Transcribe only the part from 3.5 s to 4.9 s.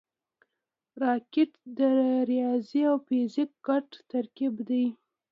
ګډ ترکیب دی